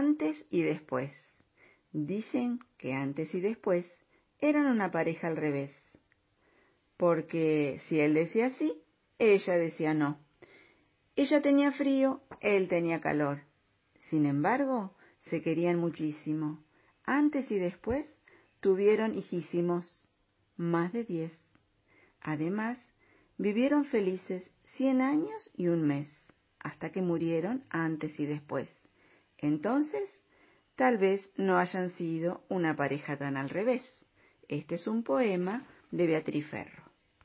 [0.00, 1.12] antes y después.
[1.92, 3.86] Dicen que antes y después
[4.38, 5.72] eran una pareja al revés.
[6.96, 8.82] Porque si él decía sí,
[9.18, 10.18] ella decía no.
[11.16, 13.42] Ella tenía frío, él tenía calor.
[14.08, 16.64] Sin embargo, se querían muchísimo.
[17.04, 18.18] Antes y después
[18.60, 20.08] tuvieron hijísimos,
[20.56, 21.32] más de diez.
[22.22, 22.78] Además,
[23.36, 26.08] vivieron felices cien años y un mes,
[26.58, 28.70] hasta que murieron antes y después.
[29.40, 30.22] Entonces,
[30.76, 33.82] tal vez no hayan sido una pareja tan al revés.
[34.48, 36.89] Este es un poema de Beatriz Ferro.